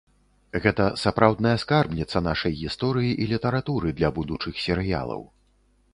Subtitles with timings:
[0.63, 5.21] Гэта сапраўдная скарбніца нашай гісторыі і літаратуры для будучых серыялаў.